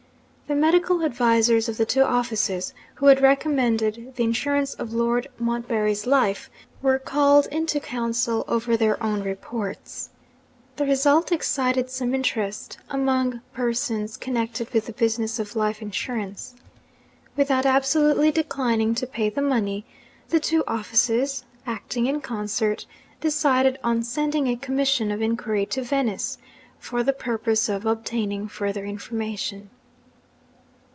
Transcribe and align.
The 0.47 0.55
medical 0.57 1.01
advisers 1.03 1.69
of 1.69 1.77
the 1.77 1.85
two 1.85 2.01
offices, 2.01 2.73
who 2.95 3.05
had 3.05 3.21
recommended 3.21 4.11
the 4.17 4.23
insurance 4.25 4.73
of 4.73 4.91
Lord 4.91 5.27
Montbarry's 5.39 6.05
life, 6.05 6.49
were 6.81 6.99
called 6.99 7.47
into 7.47 7.79
council 7.79 8.43
over 8.49 8.75
their 8.75 9.01
own 9.01 9.23
reports. 9.23 10.09
The 10.75 10.83
result 10.85 11.31
excited 11.31 11.89
some 11.89 12.13
interest 12.13 12.77
among 12.89 13.39
persons 13.53 14.17
connected 14.17 14.69
with 14.73 14.87
the 14.87 14.91
business 14.91 15.39
of 15.39 15.55
life 15.55 15.81
insurance. 15.81 16.53
Without 17.37 17.65
absolutely 17.65 18.29
declining 18.29 18.93
to 18.95 19.07
pay 19.07 19.29
the 19.29 19.41
money, 19.41 19.85
the 20.27 20.41
two 20.41 20.65
offices 20.67 21.45
(acting 21.65 22.07
in 22.07 22.19
concert) 22.19 22.85
decided 23.21 23.79
on 23.85 24.03
sending 24.03 24.47
a 24.47 24.57
commission 24.57 25.11
of 25.11 25.21
inquiry 25.21 25.65
to 25.67 25.81
Venice, 25.81 26.37
'for 26.77 27.03
the 27.03 27.13
purpose 27.13 27.69
of 27.69 27.85
obtaining 27.85 28.49
further 28.49 28.83
information.' 28.83 29.69